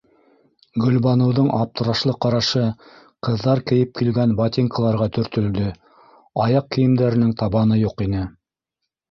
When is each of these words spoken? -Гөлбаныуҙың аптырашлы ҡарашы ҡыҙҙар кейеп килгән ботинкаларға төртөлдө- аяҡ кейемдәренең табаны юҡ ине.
-Гөлбаныуҙың 0.83 1.49
аптырашлы 1.57 2.15
ҡарашы 2.25 2.63
ҡыҙҙар 3.27 3.61
кейеп 3.73 3.93
килгән 4.01 4.33
ботинкаларға 4.41 5.09
төртөлдө- 5.19 5.69
аяҡ 6.49 6.73
кейемдәренең 6.79 7.37
табаны 7.45 7.81
юҡ 7.85 8.05
ине. 8.09 8.27